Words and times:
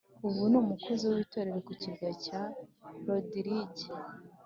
Ubu 0.27 0.41
ni 0.49 0.57
umukozi 0.61 1.05
w 1.11 1.15
itorero 1.25 1.59
ku 1.67 1.73
kirwa 1.81 2.09
cya 2.23 2.41
Rodirige 3.05 3.87